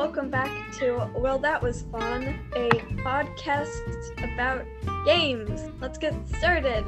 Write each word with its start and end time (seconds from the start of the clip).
welcome 0.00 0.30
back 0.30 0.72
to 0.72 1.06
Well 1.14 1.38
That 1.40 1.62
Was 1.62 1.82
Fun, 1.92 2.24
a 2.56 2.70
podcast 3.04 4.32
about 4.32 4.64
games. 5.04 5.68
Let's 5.78 5.98
get 5.98 6.14
started. 6.26 6.86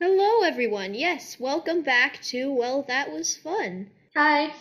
Hello, 0.00 0.42
everyone. 0.42 0.94
Yes, 0.94 1.36
welcome 1.38 1.82
back 1.82 2.22
to 2.22 2.50
Well, 2.50 2.82
That 2.88 3.12
Was 3.12 3.36
Fun. 3.36 3.90
Hi. 4.16 4.54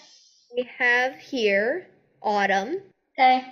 We 0.53 0.67
have 0.77 1.15
here 1.15 1.87
Autumn 2.21 2.81
Hey. 3.15 3.45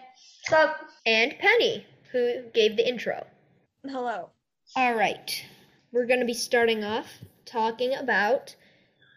What's 0.50 0.62
up? 0.62 0.90
and 1.06 1.34
Penny, 1.40 1.86
who 2.12 2.42
gave 2.54 2.76
the 2.76 2.86
intro. 2.86 3.26
Hello. 3.88 4.30
All 4.76 4.94
right, 4.94 5.42
we're 5.94 6.06
going 6.06 6.20
to 6.20 6.26
be 6.26 6.34
starting 6.34 6.84
off 6.84 7.08
talking 7.46 7.96
about 7.96 8.58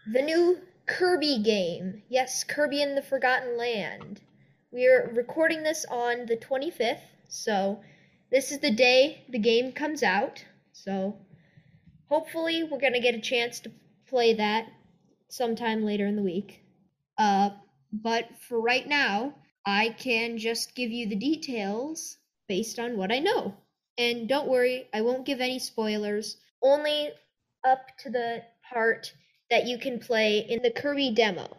the 0.06 0.22
new 0.22 0.58
Kirby 0.86 1.38
game. 1.42 2.02
Yes, 2.08 2.42
Kirby 2.42 2.82
in 2.82 2.94
the 2.94 3.02
Forgotten 3.02 3.56
Land. 3.56 4.20
We 4.72 4.86
are 4.86 5.12
recording 5.14 5.62
this 5.62 5.84
on 5.88 6.26
the 6.26 6.36
25th, 6.36 7.04
so 7.28 7.80
this 8.30 8.50
is 8.50 8.58
the 8.58 8.72
day 8.72 9.24
the 9.28 9.38
game 9.38 9.72
comes 9.72 10.02
out. 10.02 10.44
So 10.72 11.16
hopefully, 12.08 12.64
we're 12.64 12.80
going 12.80 12.94
to 12.94 13.00
get 13.00 13.14
a 13.14 13.20
chance 13.20 13.60
to 13.60 13.70
play 14.08 14.34
that 14.34 14.66
sometime 15.28 15.84
later 15.84 16.06
in 16.06 16.16
the 16.16 16.22
week. 16.22 16.64
Uh, 17.16 17.50
but 17.92 18.28
for 18.48 18.60
right 18.60 18.86
now, 18.88 19.34
I 19.64 19.90
can 19.90 20.36
just 20.36 20.74
give 20.74 20.90
you 20.90 21.06
the 21.06 21.16
details 21.16 22.16
based 22.48 22.80
on 22.80 22.96
what 22.96 23.12
I 23.12 23.20
know. 23.20 23.54
And 23.98 24.28
don't 24.28 24.48
worry, 24.48 24.88
I 24.92 25.02
won't 25.02 25.26
give 25.26 25.40
any 25.40 25.60
spoilers, 25.60 26.38
only 26.60 27.10
up 27.64 27.86
to 27.98 28.10
the 28.10 28.42
part 28.68 29.12
that 29.52 29.66
you 29.66 29.76
can 29.76 29.98
play 29.98 30.38
in 30.38 30.62
the 30.62 30.70
Kirby 30.70 31.10
demo. 31.10 31.58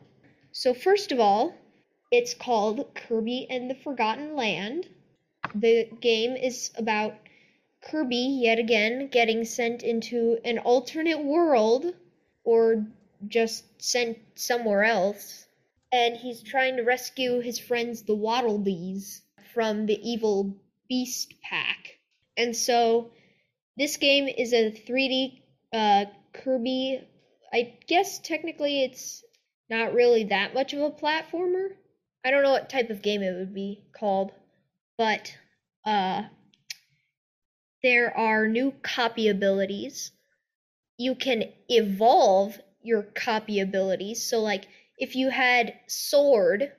So, 0.52 0.73
first 0.73 1.11
of 1.11 1.19
all, 1.19 1.53
it's 2.11 2.33
called 2.33 2.95
Kirby 2.95 3.45
and 3.52 3.69
the 3.69 3.75
Forgotten 3.75 4.35
Land. 4.35 4.88
The 5.53 5.88
game 6.02 6.35
is 6.35 6.72
about 6.75 7.13
Kirby, 7.83 8.39
yet 8.41 8.58
again, 8.58 9.09
getting 9.09 9.45
sent 9.45 9.83
into 9.83 10.39
an 10.44 10.58
alternate 10.58 11.23
world 11.23 11.94
or 12.44 12.88
just 13.27 13.63
sent 13.80 14.17
somewhere 14.33 14.83
else. 14.83 15.45
And 15.91 16.17
he's 16.17 16.41
trying 16.41 16.78
to 16.78 16.83
rescue 16.83 17.41
his 17.41 17.59
friends, 17.59 18.02
the 18.02 18.16
Waddle 18.16 18.57
Dees, 18.57 19.22
from 19.53 19.85
the 19.85 20.00
evil 20.02 20.57
Beast 20.89 21.35
Pack. 21.44 22.00
And 22.35 22.55
so, 22.55 23.11
this 23.78 23.97
game 23.97 24.28
is 24.28 24.52
a 24.52 24.72
3D 24.72 25.44
uh, 25.72 26.05
Kirby. 26.33 27.07
I 27.54 27.78
guess 27.88 28.20
technically 28.20 28.84
it's 28.84 29.23
not 29.70 29.94
really 29.94 30.23
that 30.26 30.54
much 30.54 30.73
of 30.73 30.82
a 30.82 30.90
platformer. 30.90 31.70
I 32.26 32.32
don't 32.32 32.44
know 32.44 32.52
what 32.52 32.70
type 32.70 32.90
of 32.90 33.04
game 33.04 33.22
it 33.22 33.36
would 33.36 33.54
be 33.54 33.84
called, 33.98 34.32
but 34.98 35.36
uh, 35.86 36.24
there 37.84 38.16
are 38.18 38.48
new 38.48 38.74
copy 38.81 39.28
abilities. 39.28 40.12
You 40.98 41.16
can 41.16 41.44
evolve 41.70 42.59
your 42.81 43.04
copy 43.04 43.59
abilities. 43.59 44.24
So, 44.24 44.42
like, 44.42 44.68
if 44.98 45.16
you 45.16 45.30
had 45.30 45.74
Sword, 45.88 46.72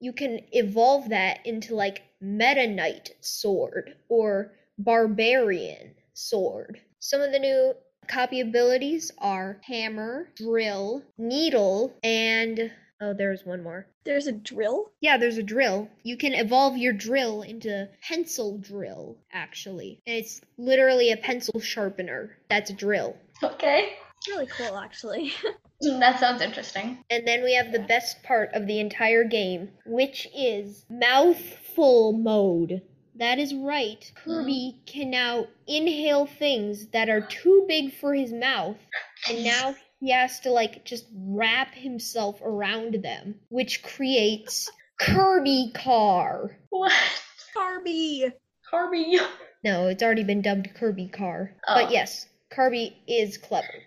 you 0.00 0.12
can 0.12 0.40
evolve 0.52 1.10
that 1.10 1.44
into 1.44 1.74
like 1.74 2.02
Meta 2.20 2.66
Knight 2.66 3.10
Sword 3.20 3.96
or 4.08 4.52
Barbarian 4.78 5.94
Sword. 6.14 6.80
Some 7.00 7.20
of 7.20 7.32
the 7.32 7.38
new 7.38 7.74
copy 8.08 8.40
abilities 8.40 9.10
are 9.18 9.60
Hammer, 9.64 10.28
Drill, 10.36 11.02
Needle, 11.18 11.94
and 12.02 12.70
oh, 13.00 13.14
there's 13.14 13.44
one 13.44 13.62
more. 13.62 13.86
There's 14.04 14.26
a 14.26 14.32
drill? 14.32 14.90
Yeah, 15.00 15.16
there's 15.16 15.38
a 15.38 15.42
drill. 15.42 15.88
You 16.02 16.16
can 16.16 16.34
evolve 16.34 16.76
your 16.76 16.92
drill 16.92 17.42
into 17.42 17.88
pencil 18.02 18.58
drill, 18.58 19.16
actually. 19.32 20.00
And 20.06 20.16
it's 20.16 20.40
literally 20.58 21.12
a 21.12 21.16
pencil 21.16 21.60
sharpener. 21.60 22.36
That's 22.48 22.70
a 22.70 22.74
drill. 22.74 23.16
Okay. 23.42 23.94
Really 24.28 24.46
cool, 24.46 24.76
actually. 24.76 25.32
Mm, 25.82 25.98
that 25.98 26.20
sounds 26.20 26.42
interesting. 26.42 26.98
And 27.10 27.26
then 27.26 27.42
we 27.42 27.54
have 27.54 27.72
the 27.72 27.80
best 27.80 28.22
part 28.22 28.54
of 28.54 28.68
the 28.68 28.78
entire 28.78 29.24
game, 29.24 29.70
which 29.84 30.28
is 30.32 30.86
mouthful 30.88 32.12
mode. 32.12 32.82
That 33.16 33.38
is 33.38 33.54
right. 33.54 34.10
Kirby 34.24 34.76
hmm. 34.76 34.84
can 34.86 35.10
now 35.10 35.46
inhale 35.66 36.26
things 36.26 36.88
that 36.88 37.08
are 37.08 37.20
too 37.20 37.64
big 37.68 37.94
for 37.94 38.14
his 38.14 38.32
mouth, 38.32 38.76
and 39.28 39.44
now 39.44 39.74
he 40.00 40.10
has 40.10 40.40
to 40.40 40.50
like 40.50 40.84
just 40.84 41.06
wrap 41.14 41.74
himself 41.74 42.40
around 42.42 42.94
them, 43.02 43.36
which 43.48 43.82
creates 43.82 44.70
Kirby 44.98 45.72
Car. 45.74 46.58
What? 46.70 46.92
Barbie! 47.54 48.32
Kirby. 48.70 49.18
No, 49.62 49.88
it's 49.88 50.02
already 50.02 50.24
been 50.24 50.42
dubbed 50.42 50.74
Kirby 50.74 51.08
Car. 51.08 51.54
Oh. 51.68 51.74
But 51.74 51.90
yes, 51.90 52.26
Kirby 52.50 52.96
is 53.06 53.36
clever. 53.36 53.84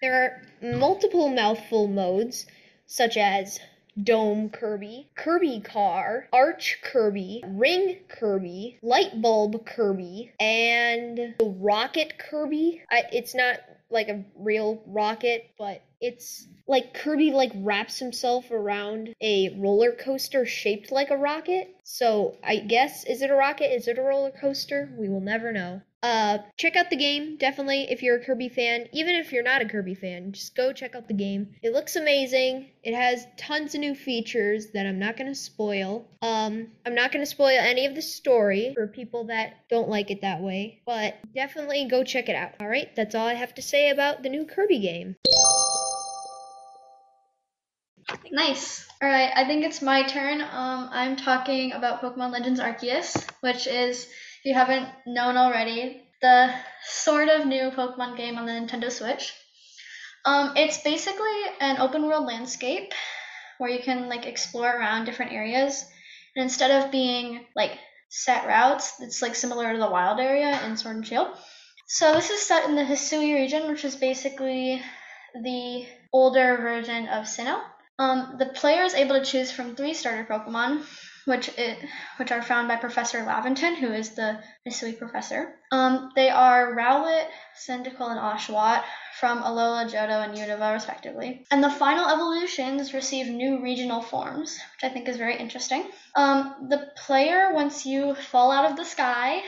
There 0.00 0.14
are 0.62 0.76
multiple 0.78 1.28
mouthful 1.28 1.88
modes, 1.88 2.46
such 2.86 3.16
as 3.16 3.60
Dome 4.00 4.48
Kirby, 4.50 5.08
Kirby 5.14 5.60
Car, 5.60 6.28
Arch 6.32 6.78
Kirby, 6.82 7.44
Ring 7.46 7.98
Kirby, 8.08 8.78
Light 8.82 9.20
Bulb 9.20 9.66
Kirby, 9.66 10.32
and 10.40 11.34
the 11.38 11.56
Rocket 11.60 12.18
Kirby. 12.18 12.82
I, 12.90 13.04
it's 13.12 13.34
not 13.34 13.60
like 13.90 14.08
a 14.08 14.24
real 14.36 14.82
rocket, 14.86 15.50
but 15.58 15.82
it's 16.00 16.48
like 16.66 16.94
Kirby 16.94 17.30
like 17.32 17.52
wraps 17.56 17.98
himself 17.98 18.50
around 18.50 19.14
a 19.20 19.50
roller 19.58 19.92
coaster 19.92 20.46
shaped 20.46 20.90
like 20.90 21.10
a 21.10 21.16
rocket. 21.16 21.74
So 21.84 22.36
I 22.42 22.56
guess 22.56 23.04
is 23.04 23.22
it 23.22 23.30
a 23.30 23.34
rocket? 23.34 23.74
Is 23.74 23.88
it 23.88 23.98
a 23.98 24.02
roller 24.02 24.30
coaster? 24.30 24.90
We 24.96 25.08
will 25.08 25.20
never 25.20 25.52
know. 25.52 25.82
Uh, 26.02 26.38
check 26.56 26.74
out 26.74 26.90
the 26.90 26.96
game 26.96 27.36
definitely 27.36 27.86
if 27.90 28.02
you're 28.02 28.16
a 28.16 28.24
Kirby 28.24 28.48
fan. 28.48 28.88
Even 28.92 29.14
if 29.14 29.32
you're 29.32 29.42
not 29.42 29.62
a 29.62 29.66
Kirby 29.66 29.94
fan, 29.94 30.32
just 30.32 30.56
go 30.56 30.72
check 30.72 30.96
out 30.96 31.06
the 31.06 31.14
game. 31.14 31.54
It 31.62 31.72
looks 31.72 31.94
amazing. 31.94 32.70
It 32.82 32.94
has 32.94 33.26
tons 33.36 33.74
of 33.74 33.80
new 33.80 33.94
features 33.94 34.68
that 34.74 34.86
I'm 34.86 34.98
not 34.98 35.16
gonna 35.16 35.34
spoil. 35.34 36.08
Um, 36.20 36.68
I'm 36.84 36.96
not 36.96 37.12
gonna 37.12 37.26
spoil 37.26 37.56
any 37.58 37.86
of 37.86 37.94
the 37.94 38.02
story 38.02 38.72
for 38.74 38.88
people 38.88 39.24
that 39.24 39.68
don't 39.70 39.88
like 39.88 40.10
it 40.10 40.22
that 40.22 40.40
way, 40.40 40.82
but 40.84 41.14
definitely 41.34 41.86
go 41.88 42.02
check 42.02 42.28
it 42.28 42.34
out. 42.34 42.52
All 42.58 42.68
right, 42.68 42.94
that's 42.96 43.14
all 43.14 43.26
I 43.26 43.34
have 43.34 43.54
to 43.54 43.62
say 43.62 43.90
about 43.90 44.24
the 44.24 44.28
new 44.28 44.44
Kirby 44.44 44.80
game. 44.80 45.16
Nice. 48.30 48.88
All 49.00 49.08
right. 49.08 49.30
I 49.34 49.44
think 49.44 49.64
it's 49.64 49.82
my 49.82 50.02
turn. 50.02 50.40
Um, 50.40 50.88
I'm 50.90 51.16
talking 51.16 51.72
about 51.72 52.02
Pokemon 52.02 52.32
Legends 52.32 52.60
Arceus, 52.60 53.24
which 53.40 53.66
is, 53.66 54.08
if 54.42 54.46
you 54.46 54.54
haven't 54.54 54.88
known 55.06 55.36
already, 55.36 56.02
the 56.20 56.52
sort 56.84 57.28
of 57.28 57.46
new 57.46 57.70
Pokemon 57.70 58.16
game 58.16 58.38
on 58.38 58.46
the 58.46 58.50
Nintendo 58.50 58.90
Switch. 58.90 59.32
Um, 60.24 60.56
it's 60.56 60.82
basically 60.82 61.42
an 61.60 61.78
open 61.78 62.02
world 62.02 62.26
landscape 62.26 62.92
where 63.58 63.70
you 63.70 63.80
can 63.80 64.08
like 64.08 64.26
explore 64.26 64.68
around 64.68 65.04
different 65.04 65.30
areas, 65.30 65.84
and 66.34 66.42
instead 66.42 66.72
of 66.72 66.90
being 66.90 67.46
like 67.54 67.78
set 68.08 68.48
routes, 68.48 68.94
it's 69.00 69.22
like 69.22 69.36
similar 69.36 69.72
to 69.72 69.78
the 69.78 69.88
wild 69.90 70.18
area 70.18 70.60
in 70.66 70.76
Sword 70.76 70.96
and 70.96 71.06
Shield. 71.06 71.28
So 71.86 72.12
this 72.12 72.30
is 72.30 72.42
set 72.42 72.68
in 72.68 72.74
the 72.74 72.82
Hisui 72.82 73.34
region, 73.34 73.70
which 73.70 73.84
is 73.84 73.94
basically 73.94 74.82
the 75.40 75.86
older 76.12 76.56
version 76.56 77.06
of 77.06 77.26
Sinnoh. 77.26 77.62
Um, 77.96 78.34
the 78.40 78.46
player 78.46 78.82
is 78.82 78.94
able 78.94 79.20
to 79.20 79.24
choose 79.24 79.52
from 79.52 79.76
three 79.76 79.94
starter 79.94 80.26
Pokemon, 80.28 80.84
which 81.24 81.48
it, 81.56 81.78
which 82.18 82.32
are 82.32 82.42
found 82.42 82.68
by 82.68 82.76
Professor 82.76 83.18
Laventon, 83.20 83.76
who 83.76 83.92
is 83.92 84.10
the 84.10 84.40
Hisui 84.66 84.98
professor. 84.98 85.54
Um, 85.70 86.10
they 86.14 86.30
are 86.30 86.74
Rowlet, 86.74 87.26
Cyndaquil, 87.66 88.10
and 88.10 88.20
Oshawott 88.20 88.82
from 89.18 89.42
Alola, 89.42 89.88
Johto, 89.88 90.24
and 90.24 90.34
Unova, 90.36 90.72
respectively. 90.72 91.44
And 91.50 91.62
the 91.62 91.70
final 91.70 92.08
evolutions 92.08 92.92
receive 92.92 93.28
new 93.28 93.62
regional 93.62 94.02
forms, 94.02 94.58
which 94.74 94.90
I 94.90 94.92
think 94.92 95.08
is 95.08 95.16
very 95.16 95.36
interesting. 95.36 95.86
Um, 96.16 96.66
the 96.68 96.90
player, 96.96 97.52
once 97.52 97.86
you 97.86 98.14
fall 98.14 98.50
out 98.50 98.70
of 98.70 98.76
the 98.76 98.84
sky, 98.84 99.42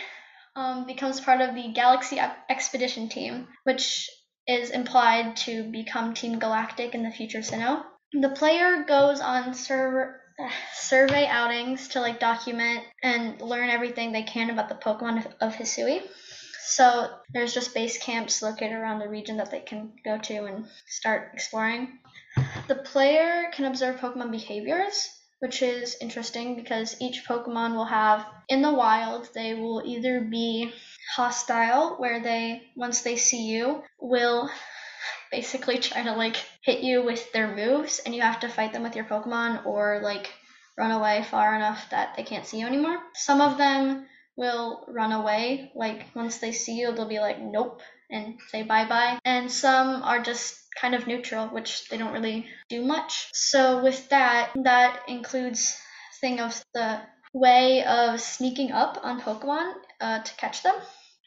um, 0.57 0.87
becomes 0.87 1.21
part 1.21 1.41
of 1.41 1.55
the 1.55 1.73
Galaxy 1.73 2.21
Expedition 2.49 3.09
team, 3.09 3.49
which 3.65 4.09
is 4.47 4.71
implied 4.71 5.37
to 5.37 5.65
become 5.71 6.15
Team 6.15 6.39
Galactic 6.39 6.95
in 6.95 7.03
the 7.03 7.11
future 7.11 7.41
Sinnoh. 7.41 7.83
The 8.13 8.29
player 8.29 8.85
goes 8.85 9.21
on 9.21 9.55
server 9.55 10.21
survey 10.75 11.27
outings 11.27 11.89
to 11.89 12.01
like 12.01 12.21
document 12.21 12.85
and 13.03 13.41
learn 13.41 13.71
everything 13.71 14.13
they 14.13 14.23
can 14.23 14.51
about 14.51 14.69
the 14.69 14.75
Pokemon 14.75 15.25
of, 15.41 15.55
Hisui. 15.55 16.03
So 16.67 17.11
there's 17.33 17.55
just 17.55 17.75
base 17.75 17.99
camps 17.99 18.43
located 18.43 18.73
around 18.73 18.99
the 18.99 19.09
region 19.09 19.37
that 19.37 19.51
they 19.51 19.61
can 19.61 19.93
go 20.05 20.19
to 20.19 20.45
and 20.45 20.67
start 20.87 21.31
exploring. 21.35 21.99
The 22.69 22.77
player 22.77 23.51
can 23.53 23.67
observe 23.67 24.01
Pokemon 24.01 24.31
behaviors, 24.31 25.09
which 25.41 25.63
is 25.63 25.97
interesting 26.01 26.57
because 26.57 26.97
each 27.01 27.27
Pokemon 27.29 27.75
will 27.75 27.85
have 27.85 28.27
in 28.49 28.63
the 28.63 28.73
wild 28.73 29.29
they 29.35 29.55
will 29.55 29.83
either 29.85 30.21
be 30.21 30.73
hostile 31.15 31.97
where 31.97 32.21
they 32.23 32.63
once 32.77 33.03
they 33.03 33.17
see 33.17 33.47
you 33.47 33.83
will 34.01 34.51
basically 35.35 35.79
try 35.89 36.03
to 36.03 36.15
like 36.15 36.37
hit 36.63 36.81
you 36.81 37.03
with 37.03 37.33
their 37.33 37.55
moves, 37.55 38.01
and 38.05 38.15
you 38.15 38.23
have 38.23 38.41
to 38.41 38.49
fight 38.49 38.73
them 38.73 38.83
with 38.83 38.97
your 38.97 39.05
Pokemon 39.05 39.67
or 39.67 40.01
like 40.03 40.33
run 40.79 40.91
away 40.91 41.25
far 41.31 41.55
enough 41.55 41.91
that 41.91 42.17
they 42.17 42.23
can't 42.23 42.47
see 42.47 42.61
you 42.61 42.67
anymore. 42.67 42.99
Some 43.15 43.41
of 43.41 43.59
them 43.59 44.07
will 44.37 44.85
run 44.89 45.13
away, 45.13 45.71
like 45.75 46.07
once 46.15 46.39
they 46.39 46.53
see 46.53 46.75
you, 46.81 46.93
they'll 46.93 47.09
be 47.09 47.21
like, 47.21 47.41
nope, 47.41 47.81
and 48.11 48.39
say 48.49 48.63
bye 48.63 48.89
bye. 48.89 49.19
And 49.25 49.51
some 49.51 50.03
are 50.03 50.21
just 50.23 50.57
kind 50.81 50.95
of 50.95 51.07
neutral, 51.07 51.47
which 51.49 51.89
they 51.89 51.97
don't 51.97 52.13
really 52.13 52.47
do 52.69 52.85
much. 52.85 53.29
So 53.33 53.83
with 53.83 54.09
that, 54.09 54.51
that 54.65 55.03
includes 55.09 55.79
thing 56.21 56.41
of 56.41 56.65
the 56.75 57.01
way 57.33 57.85
of 57.85 58.21
sneaking 58.21 58.73
up 58.73 58.99
on 59.03 59.21
Pokemon 59.21 59.75
uh, 60.01 60.21
to 60.21 60.35
catch 60.37 60.63
them 60.63 60.75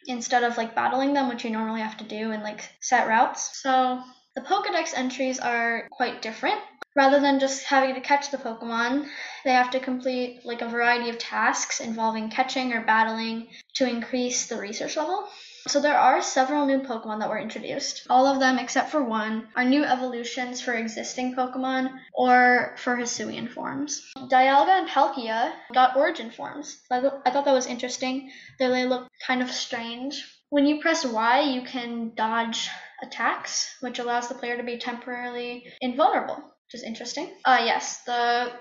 instead 0.08 0.44
of 0.44 0.58
like 0.58 0.74
battling 0.74 1.14
them, 1.14 1.30
which 1.30 1.44
you 1.44 1.52
normally 1.52 1.82
have 1.82 1.98
to 1.98 2.04
do 2.04 2.32
in 2.32 2.42
like 2.42 2.62
set 2.80 3.08
routes. 3.08 3.62
So 3.62 4.02
the 4.36 4.42
Pokedex 4.42 4.94
entries 4.96 5.40
are 5.40 5.88
quite 5.92 6.22
different. 6.22 6.60
Rather 6.96 7.20
than 7.20 7.40
just 7.40 7.64
having 7.66 7.94
to 7.94 8.02
catch 8.02 8.32
the 8.32 8.38
Pokemon, 8.38 9.08
they 9.44 9.52
have 9.52 9.70
to 9.72 9.80
complete 9.80 10.44
like 10.46 10.62
a 10.62 10.68
variety 10.68 11.10
of 11.10 11.20
tasks 11.20 11.80
involving 11.80 12.30
catching 12.30 12.74
or 12.74 12.82
battling 12.82 13.50
to 13.76 13.88
increase 13.88 14.48
the 14.48 14.58
research 14.58 14.98
level. 14.98 15.28
So 15.68 15.82
there 15.82 15.98
are 15.98 16.22
several 16.22 16.66
new 16.66 16.80
Pokemon 16.80 17.20
that 17.20 17.30
were 17.30 17.38
introduced. 17.38 18.08
All 18.10 18.26
of 18.26 18.40
them, 18.40 18.58
except 18.58 18.90
for 18.90 19.04
one, 19.04 19.50
are 19.56 19.66
new 19.66 19.84
evolutions 19.84 20.62
for 20.62 20.74
existing 20.74 21.36
Pokemon 21.36 21.92
or 22.14 22.76
for 22.78 22.96
Hisuian 22.96 23.52
forms. 23.52 24.02
Dialga 24.16 24.80
and 24.80 24.88
Palkia 24.88 25.52
got 25.74 25.98
origin 25.98 26.32
forms. 26.32 26.80
I, 26.90 27.00
I 27.26 27.32
thought 27.32 27.44
that 27.44 27.54
was 27.54 27.68
interesting, 27.68 28.32
though 28.60 28.70
they 28.70 28.86
look 28.86 29.10
kind 29.26 29.42
of 29.42 29.52
strange. 29.52 30.26
When 30.50 30.66
you 30.66 30.80
press 30.80 31.06
Y, 31.06 31.42
you 31.42 31.64
can 31.64 32.14
dodge 32.16 32.70
attacks, 33.04 33.76
which 33.82 34.00
allows 34.00 34.30
the 34.30 34.36
player 34.36 34.56
to 34.56 34.64
be 34.64 34.78
temporarily 34.78 35.66
invulnerable, 35.82 36.36
which 36.36 36.76
is 36.76 36.84
interesting. 36.84 37.30
Uh, 37.44 37.60
yes, 37.66 38.04
the 38.04 38.54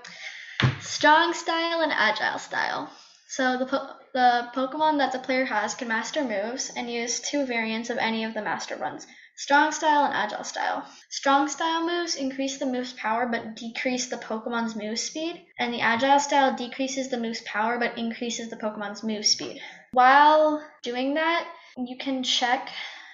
strong 0.81 1.33
style 1.33 1.81
and 1.81 1.93
agile 1.93 2.39
style. 2.39 2.91
So 3.27 3.57
the 3.57 3.65
po- 3.65 3.95
the 4.13 4.49
Pokemon 4.55 4.97
that 4.99 5.11
the 5.11 5.19
player 5.19 5.45
has 5.45 5.75
can 5.75 5.89
master 5.89 6.23
moves 6.23 6.71
and 6.75 6.89
use 6.89 7.19
two 7.19 7.45
variants 7.45 7.89
of 7.89 7.97
any 7.97 8.23
of 8.23 8.33
the 8.33 8.41
master 8.41 8.75
runs. 8.77 9.05
Strong 9.35 9.71
Style 9.73 10.05
and 10.05 10.13
Agile 10.13 10.43
Style. 10.43 10.87
Strong 11.09 11.49
Style 11.49 11.85
moves 11.85 12.15
increase 12.15 12.57
the 12.57 12.65
move's 12.65 12.93
power 12.93 13.27
but 13.27 13.55
decrease 13.55 14.07
the 14.07 14.17
Pokemon's 14.17 14.75
move 14.75 14.97
speed, 14.97 15.45
and 15.59 15.71
the 15.71 15.81
Agile 15.81 16.19
Style 16.19 16.55
decreases 16.55 17.09
the 17.09 17.19
move's 17.19 17.41
power 17.41 17.77
but 17.77 17.97
increases 17.97 18.49
the 18.49 18.55
Pokemon's 18.55 19.03
move 19.03 19.25
speed. 19.25 19.61
While 19.91 20.65
doing 20.81 21.13
that, 21.15 21.47
you 21.77 21.97
can 21.97 22.23
check 22.23 22.69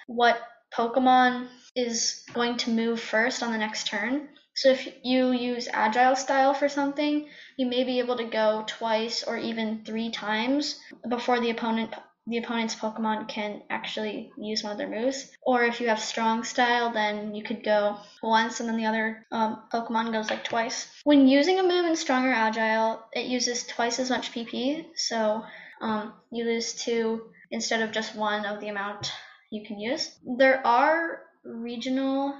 what 0.06 0.40
Pokemon 0.72 1.48
is 1.74 2.24
going 2.32 2.56
to 2.58 2.70
move 2.70 3.00
first 3.00 3.42
on 3.42 3.52
the 3.52 3.58
next 3.58 3.88
turn. 3.88 4.28
So 4.54 4.70
if 4.70 4.88
you 5.02 5.32
use 5.32 5.68
Agile 5.72 6.16
Style 6.16 6.54
for 6.54 6.68
something, 6.68 7.28
you 7.56 7.66
may 7.66 7.82
be 7.84 7.98
able 7.98 8.16
to 8.16 8.24
go 8.24 8.64
twice 8.66 9.24
or 9.24 9.36
even 9.36 9.84
three 9.84 10.10
times 10.10 10.78
before 11.08 11.40
the 11.40 11.50
opponent 11.50 11.94
the 12.26 12.38
opponent's 12.38 12.74
Pokemon 12.74 13.28
can 13.28 13.62
actually 13.68 14.32
use 14.38 14.62
one 14.62 14.72
of 14.72 14.78
their 14.78 14.88
moves. 14.88 15.30
Or 15.42 15.62
if 15.64 15.78
you 15.80 15.88
have 15.88 16.00
Strong 16.00 16.44
Style, 16.44 16.90
then 16.90 17.34
you 17.34 17.42
could 17.42 17.62
go 17.62 17.98
once 18.22 18.60
and 18.60 18.68
then 18.68 18.78
the 18.78 18.86
other 18.86 19.26
um, 19.30 19.62
Pokemon 19.70 20.12
goes 20.12 20.30
like 20.30 20.42
twice. 20.42 20.88
When 21.04 21.28
using 21.28 21.58
a 21.58 21.62
move 21.62 21.84
in 21.84 21.96
Strong 21.96 22.24
or 22.24 22.32
Agile, 22.32 23.04
it 23.12 23.26
uses 23.26 23.66
twice 23.66 23.98
as 23.98 24.08
much 24.08 24.32
PP, 24.32 24.86
so 24.96 25.44
um, 25.82 26.14
you 26.30 26.44
lose 26.44 26.72
two 26.72 27.26
instead 27.50 27.82
of 27.82 27.92
just 27.92 28.16
one 28.16 28.46
of 28.46 28.58
the 28.60 28.68
amount 28.68 29.12
you 29.50 29.66
can 29.66 29.78
use. 29.78 30.16
There 30.38 30.66
are 30.66 31.20
regional 31.44 32.34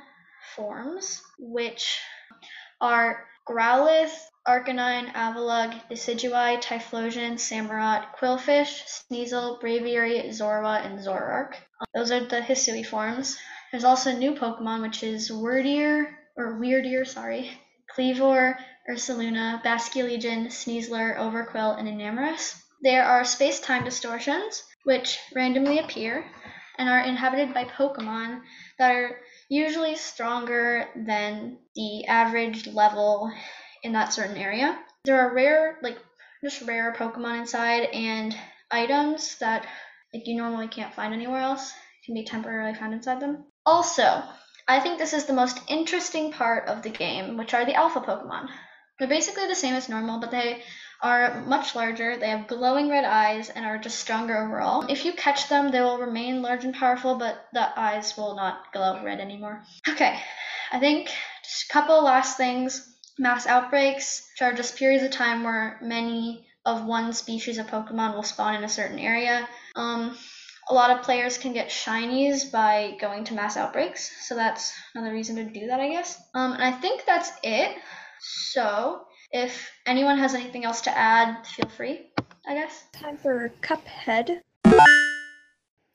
forms 0.57 1.23
which 1.39 2.01
are 2.81 3.27
Growlithe, 3.49 4.17
Arcanine, 4.47 5.13
Avalugg, 5.13 5.89
Decidueye, 5.91 6.63
Typhlosion, 6.63 7.35
Samurott, 7.35 8.07
Qwilfish, 8.19 8.85
Sneasel, 8.87 9.61
Braviary, 9.61 10.29
Zorua, 10.29 10.85
and 10.85 10.99
Zoroark. 10.99 11.55
Um, 11.81 11.87
those 11.95 12.11
are 12.11 12.25
the 12.25 12.41
Hisui 12.41 12.85
forms. 12.85 13.39
There's 13.71 13.85
also 13.85 14.11
a 14.11 14.19
new 14.19 14.35
Pokemon, 14.35 14.83
which 14.83 15.03
is 15.03 15.31
Wordier, 15.31 16.15
or 16.37 16.59
Wyrdeer, 16.59 17.07
sorry, 17.07 17.51
Kleavor, 17.95 18.57
Ursaluna, 18.89 19.63
Basculegion, 19.63 20.47
Sneasler, 20.47 21.17
Overqwil, 21.17 21.79
and 21.79 21.89
Enamorus. 21.89 22.61
There 22.83 23.05
are 23.05 23.25
space-time 23.25 23.85
distortions, 23.85 24.63
which 24.85 25.19
randomly 25.35 25.79
appear 25.79 26.25
and 26.79 26.89
are 26.89 27.01
inhabited 27.01 27.55
by 27.55 27.65
Pokemon 27.65 28.43
that 28.79 28.91
are 28.91 29.21
usually 29.49 29.97
stronger 29.97 30.89
than 30.97 31.59
the 31.75 32.07
average 32.07 32.67
level 32.67 33.31
in 33.83 33.93
that 33.93 34.13
certain 34.13 34.37
area. 34.37 34.79
There 35.05 35.21
are 35.21 35.35
rare, 35.35 35.79
like 35.83 35.99
just 36.43 36.63
rare 36.63 36.95
Pokemon 36.97 37.41
inside 37.41 37.85
and 37.93 38.37
items 38.71 39.37
that 39.39 39.67
like 40.13 40.27
you 40.27 40.37
normally 40.37 40.69
can't 40.69 40.95
find 40.95 41.13
anywhere 41.13 41.41
else 41.41 41.73
can 42.05 42.15
be 42.15 42.25
temporarily 42.25 42.75
found 42.75 42.95
inside 42.95 43.21
them. 43.21 43.45
Also, 43.67 44.23
I 44.69 44.81
think 44.81 44.99
this 44.99 45.13
is 45.13 45.27
the 45.27 45.33
most 45.33 45.61
interesting 45.69 46.33
part 46.33 46.69
of 46.69 46.83
the 46.83 46.91
game, 46.91 47.37
which 47.37 47.55
are 47.55 47.65
the 47.65 47.75
alpha 47.75 48.01
Pokemon. 48.01 48.49
They're 48.99 49.09
basically 49.09 49.47
the 49.47 49.55
same 49.55 49.75
as 49.75 49.89
normal, 49.89 50.21
but 50.21 50.31
they 50.31 50.63
are 51.01 51.43
much 51.47 51.75
larger, 51.75 52.17
they 52.17 52.29
have 52.29 52.47
glowing 52.47 52.89
red 52.89 53.05
eyes, 53.05 53.51
and 53.51 53.65
are 53.65 53.79
just 53.79 53.99
stronger 53.99 54.37
overall. 54.37 54.87
If 54.89 55.05
you 55.05 55.13
catch 55.13 55.49
them, 55.49 55.71
they 55.71 55.81
will 55.81 55.99
remain 55.99 56.43
large 56.43 56.65
and 56.65 56.75
powerful, 56.75 57.17
but 57.17 57.47
the 57.53 57.79
eyes 57.79 58.17
will 58.17 58.35
not 58.35 58.73
glow 58.73 59.03
red 59.05 59.21
anymore. 59.21 59.63
Okay, 59.89 60.19
I 60.73 60.79
think 60.79 61.11
just 61.43 61.65
a 61.69 61.73
couple 61.73 62.03
last 62.03 62.37
things. 62.37 62.91
Mass 63.19 63.47
outbreaks, 63.47 64.29
which 64.33 64.43
are 64.43 64.53
just 64.53 64.77
periods 64.77 65.05
of 65.05 65.13
time 65.13 65.45
where 65.45 65.79
many 65.81 66.47
of 66.65 66.85
one 66.85 67.13
species 67.13 67.59
of 67.59 67.67
Pokemon 67.67 68.15
will 68.15 68.23
spawn 68.23 68.57
in 68.57 68.65
a 68.65 68.69
certain 68.69 68.99
area. 68.99 69.49
Um, 69.77 70.17
a 70.69 70.75
lot 70.75 70.91
of 70.91 71.05
players 71.05 71.37
can 71.37 71.53
get 71.53 71.69
shinies 71.69 72.51
by 72.51 72.97
going 73.01 73.25
to 73.25 73.35
mass 73.35 73.57
outbreaks, 73.57 74.27
so 74.27 74.35
that's 74.35 74.73
another 74.95 75.13
reason 75.13 75.37
to 75.37 75.45
do 75.45 75.67
that, 75.67 75.81
I 75.81 75.91
guess. 75.91 76.21
Um, 76.35 76.53
and 76.53 76.63
I 76.65 76.73
think 76.73 77.05
that's 77.05 77.31
it. 77.43 77.77
So, 78.21 79.03
if 79.35 79.69
anyone 79.85 80.17
has 80.17 80.33
anything 80.33 80.65
else 80.65 80.81
to 80.83 80.97
add, 80.97 81.45
feel 81.45 81.69
free, 81.69 82.07
I 82.47 82.55
guess. 82.55 82.85
Time 82.93 83.17
for 83.17 83.53
Cuphead. 83.63 84.41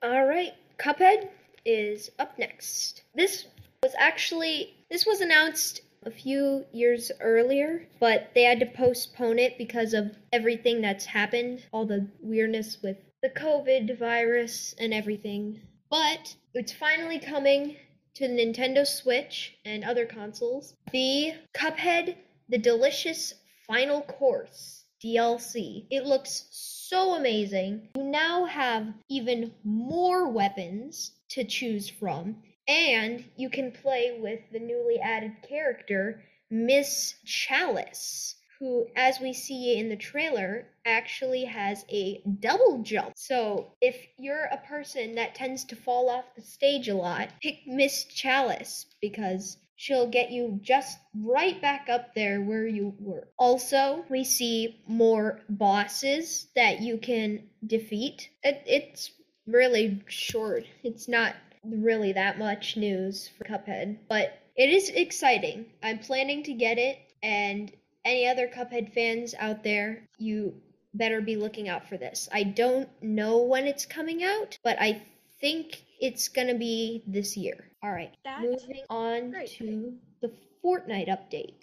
All 0.03 0.25
right, 0.25 0.51
Cuphead 0.77 1.29
is 1.65 2.11
up 2.19 2.37
next. 2.37 3.03
This 3.15 3.47
was 3.81 3.93
actually 3.97 4.75
this 4.91 5.05
was 5.05 5.21
announced 5.21 5.81
a 6.05 6.11
few 6.11 6.65
years 6.73 7.13
earlier, 7.21 7.87
but 8.01 8.29
they 8.35 8.43
had 8.43 8.59
to 8.59 8.65
postpone 8.65 9.39
it 9.39 9.57
because 9.57 9.93
of 9.93 10.17
everything 10.33 10.81
that's 10.81 11.05
happened, 11.05 11.65
all 11.71 11.85
the 11.85 12.07
weirdness 12.21 12.79
with 12.83 12.97
the 13.21 13.29
COVID 13.29 13.97
virus 13.97 14.75
and 14.79 14.93
everything. 14.93 15.61
But 15.89 16.35
it's 16.53 16.73
finally 16.73 17.19
coming 17.19 17.77
to 18.15 18.27
the 18.27 18.33
Nintendo 18.33 18.85
Switch 18.85 19.55
and 19.63 19.85
other 19.85 20.05
consoles. 20.05 20.73
The 20.91 21.35
Cuphead 21.53 22.15
The 22.49 22.57
Delicious 22.57 23.35
Final 23.67 24.01
Course 24.01 24.83
DLC. 25.03 25.85
It 25.91 26.05
looks 26.05 26.47
so 26.51 27.13
amazing. 27.13 27.89
You 27.95 28.03
now 28.03 28.45
have 28.45 28.91
even 29.07 29.53
more 29.63 30.27
weapons 30.27 31.11
to 31.29 31.43
choose 31.43 31.87
from, 31.87 32.41
and 32.67 33.23
you 33.35 33.51
can 33.51 33.71
play 33.71 34.19
with 34.19 34.39
the 34.51 34.59
newly 34.59 34.99
added 34.99 35.33
character, 35.47 36.23
Miss 36.49 37.13
Chalice, 37.23 38.35
who, 38.57 38.87
as 38.95 39.19
we 39.19 39.31
see 39.31 39.77
in 39.77 39.87
the 39.87 39.95
trailer, 39.95 40.67
actually 40.85 41.45
has 41.45 41.85
a 41.89 42.23
double 42.39 42.81
jump. 42.81 43.13
So, 43.15 43.73
if 43.79 44.07
you're 44.17 44.45
a 44.45 44.65
person 44.67 45.13
that 45.15 45.35
tends 45.35 45.65
to 45.65 45.75
fall 45.75 46.09
off 46.09 46.33
the 46.35 46.41
stage 46.41 46.89
a 46.89 46.95
lot, 46.95 47.29
pick 47.43 47.67
Miss 47.67 48.05
Chalice 48.05 48.87
because 48.99 49.57
she'll 49.79 50.07
get 50.07 50.29
you 50.29 50.59
just 50.61 50.99
right 51.15 51.61
back 51.61 51.87
up 51.89 52.13
there 52.13 52.41
where 52.41 52.67
you 52.67 52.93
were. 52.99 53.29
Also, 53.37 54.03
we 54.09 54.25
see 54.25 54.77
more 54.87 55.39
bosses 55.47 56.47
that 56.53 56.81
you 56.81 56.97
can 56.97 57.43
defeat. 57.65 58.29
It, 58.43 58.61
it's 58.65 59.09
really 59.47 60.03
short. 60.09 60.65
It's 60.83 61.07
not 61.07 61.33
really 61.63 62.11
that 62.11 62.37
much 62.37 62.75
news 62.75 63.29
for 63.29 63.45
Cuphead, 63.45 63.99
but 64.09 64.37
it 64.57 64.69
is 64.69 64.89
exciting. 64.89 65.67
I'm 65.81 65.99
planning 65.99 66.43
to 66.43 66.53
get 66.53 66.77
it, 66.77 66.97
and 67.23 67.71
any 68.03 68.27
other 68.27 68.49
Cuphead 68.49 68.93
fans 68.93 69.33
out 69.39 69.63
there, 69.63 70.03
you 70.17 70.55
better 70.93 71.21
be 71.21 71.37
looking 71.37 71.69
out 71.69 71.87
for 71.87 71.95
this. 71.95 72.27
I 72.33 72.43
don't 72.43 72.89
know 73.01 73.43
when 73.43 73.65
it's 73.65 73.85
coming 73.85 74.25
out, 74.25 74.57
but 74.61 74.75
I 74.77 75.01
think 75.39 75.83
it's 75.99 76.29
gonna 76.29 76.55
be 76.55 77.03
this 77.07 77.37
year. 77.37 77.71
All 77.83 77.91
right, 77.91 78.15
That 78.23 78.41
moving 78.41 78.83
on 78.89 79.31
great. 79.31 79.49
to 79.59 79.97
the 80.21 80.31
Fortnite 80.63 81.07
update. 81.07 81.55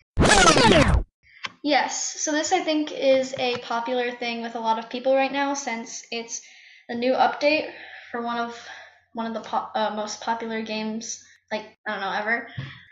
Yes, 1.62 2.21
so 2.21 2.33
this 2.33 2.52
I 2.52 2.61
think 2.61 2.92
is 2.92 3.35
a 3.38 3.59
popular 3.59 4.12
thing 4.12 4.42
with 4.42 4.54
a 4.54 4.61
lot 4.61 4.78
of 4.78 4.88
people 4.88 5.14
right 5.14 5.33
now 5.33 5.54
since 5.54 6.04
it's 6.11 6.40
the 6.88 6.95
new 6.95 7.12
update 7.12 7.73
for 8.11 8.23
one 8.23 8.38
of 8.38 8.68
one 9.12 9.26
of 9.26 9.35
the 9.35 9.49
po- 9.49 9.68
uh, 9.75 9.92
most 9.95 10.21
popular 10.21 10.62
games 10.62 11.23
like 11.50 11.76
I 11.87 11.92
don't 11.92 12.00
know 12.00 12.12
ever. 12.12 12.49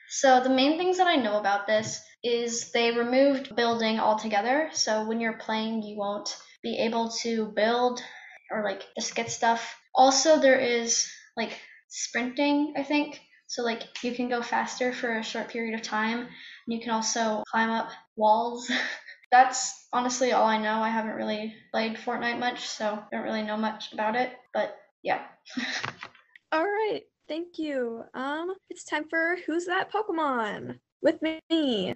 So 0.08 0.40
the 0.42 0.50
main 0.50 0.78
things 0.78 0.98
that 0.98 1.06
I 1.06 1.16
know 1.16 1.38
about 1.38 1.66
this 1.66 2.02
is 2.22 2.72
they 2.72 2.90
removed 2.92 3.54
building 3.56 3.98
altogether. 4.00 4.70
So 4.72 5.06
when 5.06 5.20
you're 5.20 5.38
playing, 5.38 5.82
you 5.82 5.96
won't 5.96 6.36
be 6.62 6.78
able 6.78 7.10
to 7.22 7.46
build 7.46 8.02
or 8.50 8.62
like 8.64 8.82
just 8.98 9.14
get 9.14 9.30
stuff. 9.30 9.78
Also, 9.94 10.40
there 10.40 10.58
is 10.58 11.08
like 11.36 11.58
sprinting, 11.88 12.74
I 12.76 12.82
think. 12.82 13.20
So 13.46 13.62
like 13.62 13.82
you 14.02 14.14
can 14.14 14.28
go 14.28 14.42
faster 14.42 14.92
for 14.92 15.18
a 15.18 15.22
short 15.22 15.48
period 15.48 15.74
of 15.74 15.82
time. 15.82 16.20
And 16.20 16.28
you 16.66 16.80
can 16.80 16.90
also 16.90 17.42
climb 17.50 17.70
up 17.70 17.90
walls. 18.16 18.70
That's 19.30 19.88
honestly 19.92 20.32
all 20.32 20.46
I 20.46 20.58
know. 20.58 20.80
I 20.80 20.88
haven't 20.90 21.16
really 21.16 21.54
played 21.72 21.96
Fortnite 21.96 22.38
much, 22.38 22.68
so 22.68 22.86
I 22.86 23.02
don't 23.10 23.24
really 23.24 23.42
know 23.42 23.56
much 23.56 23.92
about 23.92 24.14
it. 24.14 24.32
But 24.52 24.76
yeah. 25.02 25.22
All 26.52 26.64
right. 26.64 27.02
Thank 27.26 27.58
you. 27.58 28.04
Um, 28.14 28.54
it's 28.70 28.84
time 28.84 29.08
for 29.08 29.36
Who's 29.46 29.66
That 29.66 29.90
Pokemon? 29.92 30.78
With 31.02 31.20
me. 31.20 31.94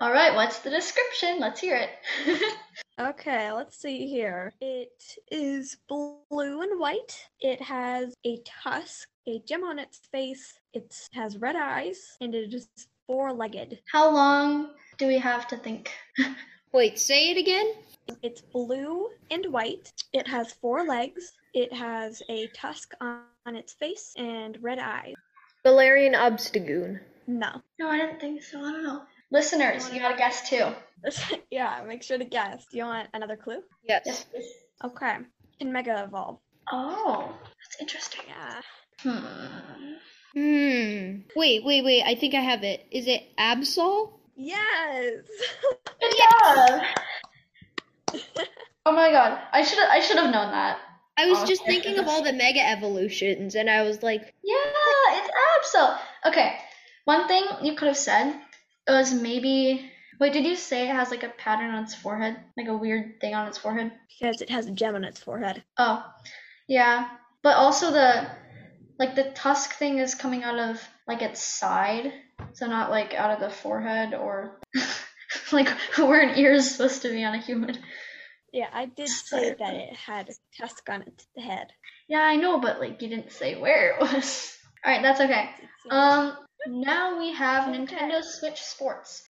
All 0.00 0.12
right, 0.12 0.34
what's 0.34 0.60
the 0.60 0.70
description? 0.70 1.40
Let's 1.40 1.60
hear 1.60 1.76
it. 1.76 1.90
Okay, 3.00 3.50
let's 3.50 3.78
see 3.78 4.06
here. 4.06 4.52
It 4.60 5.16
is 5.30 5.78
blue 5.88 6.60
and 6.60 6.78
white. 6.78 7.16
It 7.40 7.62
has 7.62 8.12
a 8.26 8.38
tusk, 8.44 9.08
a 9.26 9.38
gem 9.48 9.64
on 9.64 9.78
its 9.78 10.00
face. 10.12 10.58
It 10.74 10.94
has 11.14 11.38
red 11.38 11.56
eyes, 11.56 12.18
and 12.20 12.34
it 12.34 12.52
is 12.52 12.68
four 13.06 13.32
legged. 13.32 13.80
How 13.90 14.12
long 14.14 14.72
do 14.98 15.06
we 15.06 15.16
have 15.16 15.48
to 15.48 15.56
think? 15.56 15.90
Wait, 16.74 16.98
say 16.98 17.30
it 17.30 17.38
again? 17.38 17.72
It's 18.22 18.42
blue 18.42 19.08
and 19.30 19.46
white. 19.50 19.90
It 20.12 20.28
has 20.28 20.52
four 20.52 20.84
legs. 20.84 21.32
It 21.54 21.72
has 21.72 22.22
a 22.28 22.48
tusk 22.48 22.92
on, 23.00 23.22
on 23.46 23.56
its 23.56 23.72
face 23.72 24.12
and 24.18 24.58
red 24.60 24.78
eyes. 24.78 25.14
Galarian 25.64 26.14
Obstagoon. 26.14 27.00
No. 27.26 27.62
No, 27.78 27.88
I 27.88 27.96
didn't 27.96 28.20
think 28.20 28.42
so. 28.42 28.58
I 28.58 28.72
don't 28.72 28.84
know. 28.84 29.02
Listeners, 29.32 29.92
you 29.92 30.00
gotta 30.00 30.16
guess 30.16 30.48
too. 30.48 30.72
yeah, 31.50 31.82
make 31.86 32.02
sure 32.02 32.18
to 32.18 32.24
guess. 32.24 32.66
Do 32.70 32.78
you 32.78 32.84
want 32.84 33.08
another 33.14 33.36
clue? 33.36 33.62
Yes. 33.88 34.02
Yes. 34.06 34.46
Okay. 34.84 35.16
Can 35.58 35.72
Mega 35.72 36.04
Evolve. 36.04 36.38
Oh, 36.72 37.32
that's 37.42 37.80
interesting. 37.80 38.22
Yeah. 38.28 38.60
Hmm. 39.00 39.94
Hmm. 40.34 41.20
Wait, 41.36 41.64
wait, 41.64 41.84
wait. 41.84 42.02
I 42.04 42.14
think 42.14 42.34
I 42.34 42.40
have 42.40 42.62
it. 42.64 42.86
Is 42.90 43.06
it 43.06 43.22
Absol? 43.38 44.12
Yes. 44.36 45.24
Good 46.00 46.14
job. 46.16 46.82
oh 48.86 48.92
my 48.92 49.10
god, 49.10 49.38
I 49.52 49.62
should 49.62 49.78
I 49.78 50.00
should 50.00 50.16
have 50.18 50.32
known 50.32 50.50
that. 50.50 50.78
I 51.18 51.26
was 51.28 51.38
Oh, 51.40 51.46
just 51.46 51.62
okay. 51.62 51.72
thinking 51.72 51.98
of 51.98 52.08
all 52.08 52.22
the 52.22 52.32
mega 52.32 52.66
evolutions, 52.66 53.54
and 53.54 53.68
I 53.68 53.82
was 53.82 54.02
like, 54.02 54.34
Yeah, 54.42 54.56
it's 55.12 55.30
Absol. 55.76 55.98
Okay, 56.26 56.56
one 57.04 57.28
thing 57.28 57.44
you 57.62 57.74
could 57.74 57.88
have 57.88 57.96
said 57.96 58.40
was 58.90 59.12
maybe. 59.12 59.90
Wait, 60.18 60.32
did 60.34 60.44
you 60.44 60.56
say 60.56 60.88
it 60.88 60.94
has 60.94 61.10
like 61.10 61.22
a 61.22 61.30
pattern 61.30 61.74
on 61.74 61.84
its 61.84 61.94
forehead, 61.94 62.36
like 62.56 62.68
a 62.68 62.76
weird 62.76 63.20
thing 63.20 63.34
on 63.34 63.46
its 63.46 63.56
forehead? 63.56 63.90
because 64.20 64.42
it 64.42 64.50
has 64.50 64.66
a 64.66 64.70
gem 64.70 64.94
on 64.94 65.04
its 65.04 65.20
forehead. 65.20 65.62
Oh, 65.78 66.04
yeah. 66.68 67.08
But 67.42 67.56
also 67.56 67.90
the 67.90 68.30
like 68.98 69.14
the 69.14 69.30
tusk 69.34 69.74
thing 69.74 69.98
is 69.98 70.14
coming 70.14 70.44
out 70.44 70.58
of 70.58 70.86
like 71.08 71.22
its 71.22 71.42
side, 71.42 72.12
so 72.52 72.66
not 72.66 72.90
like 72.90 73.14
out 73.14 73.30
of 73.30 73.40
the 73.40 73.48
forehead 73.48 74.14
or 74.14 74.60
like 75.52 75.68
where 75.96 76.20
an 76.20 76.38
ear 76.38 76.52
is 76.52 76.70
supposed 76.70 77.02
to 77.02 77.08
be 77.08 77.24
on 77.24 77.34
a 77.34 77.40
human. 77.40 77.78
Yeah, 78.52 78.68
I 78.72 78.86
did 78.86 79.08
say 79.08 79.54
that 79.58 79.74
it 79.74 79.96
had 79.96 80.28
a 80.28 80.60
tusk 80.60 80.88
on 80.90 81.02
its 81.02 81.26
head. 81.38 81.68
Yeah, 82.08 82.20
I 82.20 82.36
know, 82.36 82.60
but 82.60 82.78
like 82.78 83.00
you 83.00 83.08
didn't 83.08 83.32
say 83.32 83.58
where 83.58 83.92
it 83.92 84.00
was. 84.00 84.58
All 84.84 84.92
right, 84.92 85.02
that's 85.02 85.20
okay. 85.20 85.50
Um, 85.90 86.36
now 86.66 87.18
we 87.18 87.32
have 87.32 87.64
Nintendo 87.64 88.22
Switch 88.22 88.60
Sports. 88.60 89.28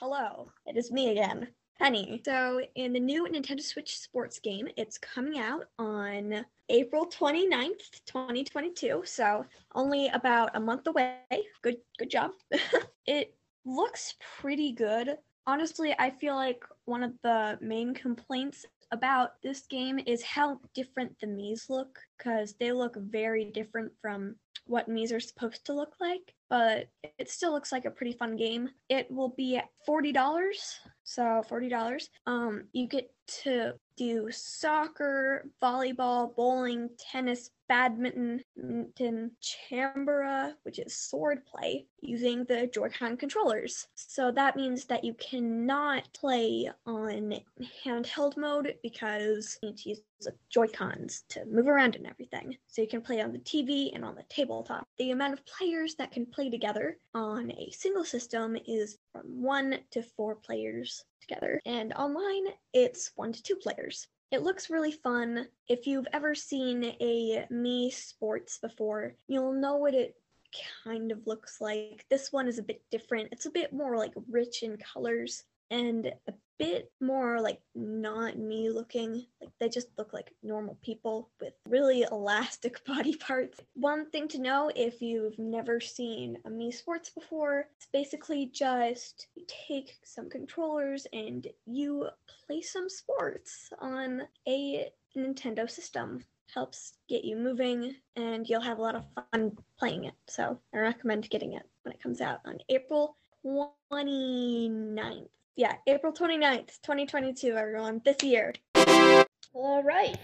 Hello, 0.00 0.50
it 0.66 0.76
is 0.76 0.90
me 0.90 1.10
again, 1.10 1.48
Penny. 1.78 2.22
So, 2.24 2.60
in 2.74 2.92
the 2.92 3.00
new 3.00 3.26
Nintendo 3.26 3.60
Switch 3.60 3.98
Sports 3.98 4.38
game, 4.38 4.68
it's 4.76 4.98
coming 4.98 5.38
out 5.38 5.66
on 5.78 6.44
April 6.68 7.06
29th, 7.06 8.04
2022. 8.06 9.02
So, 9.04 9.44
only 9.74 10.08
about 10.08 10.50
a 10.54 10.60
month 10.60 10.86
away. 10.86 11.18
Good 11.62 11.78
good 11.98 12.10
job. 12.10 12.30
it 13.06 13.34
looks 13.64 14.14
pretty 14.40 14.72
good. 14.72 15.18
Honestly, 15.46 15.94
I 15.98 16.10
feel 16.10 16.34
like 16.34 16.62
one 16.84 17.02
of 17.02 17.12
the 17.22 17.58
main 17.60 17.94
complaints 17.94 18.64
about 18.92 19.40
this 19.42 19.66
game 19.66 19.98
is 20.06 20.22
how 20.22 20.60
different 20.74 21.18
the 21.20 21.26
Mii's 21.26 21.66
look 21.68 21.98
because 22.18 22.54
they 22.58 22.72
look 22.72 22.96
very 22.96 23.44
different 23.44 23.92
from 24.00 24.36
what 24.66 24.88
Mii's 24.88 25.12
are 25.12 25.20
supposed 25.20 25.64
to 25.66 25.72
look 25.72 25.94
like, 26.00 26.34
but 26.48 26.88
it 27.18 27.30
still 27.30 27.52
looks 27.52 27.72
like 27.72 27.84
a 27.84 27.90
pretty 27.90 28.12
fun 28.12 28.36
game. 28.36 28.68
It 28.88 29.10
will 29.10 29.30
be 29.36 29.56
at 29.56 29.68
forty 29.86 30.12
dollars, 30.12 30.78
so 31.04 31.42
forty 31.48 31.68
dollars. 31.68 32.08
Um, 32.26 32.64
you 32.72 32.86
get 32.86 33.10
to 33.42 33.74
do 33.96 34.30
soccer, 34.30 35.46
volleyball, 35.62 36.34
bowling, 36.34 36.88
tennis, 36.98 37.50
badminton, 37.68 38.42
chambara, 39.42 40.54
which 40.62 40.78
is 40.78 40.96
sword 40.96 41.44
play, 41.44 41.86
using 42.00 42.44
the 42.44 42.66
Joy-Con 42.72 43.16
controllers. 43.16 43.86
So 43.94 44.32
that 44.32 44.56
means 44.56 44.86
that 44.86 45.04
you 45.04 45.14
cannot 45.14 46.08
play 46.14 46.70
on 46.86 47.34
handheld 47.84 48.36
mode 48.36 48.74
because 48.82 49.58
you 49.62 49.68
need 49.68 49.78
to 49.78 49.88
use 49.90 50.00
the 50.22 50.32
Joy-Cons 50.48 51.24
to 51.28 51.44
move 51.44 51.68
around 51.68 51.94
and 51.94 52.06
everything. 52.06 52.56
So 52.68 52.82
you 52.82 52.88
can 52.88 53.02
play 53.02 53.20
on 53.20 53.32
the 53.32 53.38
TV 53.38 53.94
and 53.94 54.04
on 54.04 54.16
the 54.16 54.24
tabletop. 54.30 54.88
The 54.98 55.10
amount 55.12 55.34
of 55.34 55.46
players 55.46 55.94
that 55.96 56.10
can 56.10 56.26
play 56.26 56.50
together 56.50 56.98
on 57.14 57.52
a 57.52 57.70
single 57.70 58.04
system 58.04 58.56
is 58.66 58.98
from 59.12 59.42
one 59.42 59.78
to 59.92 60.02
four 60.02 60.34
players 60.34 61.04
together. 61.20 61.60
And 61.66 61.92
online, 61.94 62.44
it's 62.72 63.12
one 63.16 63.32
to 63.32 63.42
two 63.42 63.56
players. 63.56 64.06
It 64.30 64.42
looks 64.42 64.70
really 64.70 64.92
fun. 64.92 65.46
If 65.68 65.86
you've 65.86 66.06
ever 66.12 66.34
seen 66.34 66.84
a 66.84 67.46
Wii 67.50 67.92
Sports 67.92 68.58
before, 68.58 69.14
you'll 69.26 69.52
know 69.52 69.76
what 69.76 69.94
it 69.94 70.14
kind 70.84 71.12
of 71.12 71.26
looks 71.26 71.60
like. 71.60 72.04
This 72.10 72.32
one 72.32 72.48
is 72.48 72.58
a 72.58 72.62
bit 72.62 72.82
different. 72.90 73.28
It's 73.32 73.46
a 73.46 73.50
bit 73.50 73.72
more 73.72 73.96
like 73.96 74.12
rich 74.28 74.62
in 74.62 74.76
colors 74.76 75.44
and 75.70 76.06
a 76.06 76.32
bit 76.60 76.92
more 77.00 77.40
like 77.40 77.58
not 77.74 78.34
Mii 78.34 78.72
looking. 78.72 79.24
Like 79.40 79.50
they 79.58 79.70
just 79.70 79.88
look 79.96 80.12
like 80.12 80.34
normal 80.42 80.76
people 80.82 81.30
with 81.40 81.54
really 81.66 82.04
elastic 82.12 82.84
body 82.86 83.16
parts. 83.16 83.60
One 83.74 84.10
thing 84.10 84.28
to 84.28 84.40
know 84.40 84.70
if 84.76 85.00
you've 85.00 85.38
never 85.38 85.80
seen 85.80 86.36
a 86.44 86.50
Wii 86.50 86.74
Sports 86.74 87.08
before, 87.08 87.66
it's 87.76 87.88
basically 87.92 88.50
just 88.52 89.28
you 89.34 89.44
take 89.66 89.98
some 90.04 90.28
controllers 90.28 91.06
and 91.14 91.46
you 91.64 92.08
play 92.46 92.60
some 92.60 92.90
sports 92.90 93.70
on 93.80 94.22
a 94.46 94.90
Nintendo 95.16 95.68
system. 95.68 96.22
Helps 96.52 96.94
get 97.08 97.24
you 97.24 97.36
moving 97.36 97.94
and 98.16 98.46
you'll 98.46 98.60
have 98.60 98.78
a 98.78 98.82
lot 98.82 98.96
of 98.96 99.06
fun 99.32 99.56
playing 99.78 100.04
it. 100.04 100.14
So 100.28 100.58
I 100.74 100.78
recommend 100.78 101.30
getting 101.30 101.54
it 101.54 101.62
when 101.84 101.94
it 101.94 102.02
comes 102.02 102.20
out 102.20 102.40
on 102.44 102.58
April 102.68 103.16
29th. 103.46 105.28
Yeah, 105.56 105.74
April 105.86 106.12
29th, 106.12 106.80
2022, 106.82 107.56
everyone, 107.56 108.00
this 108.04 108.22
year. 108.22 108.54
all 109.52 109.82
right. 109.82 110.16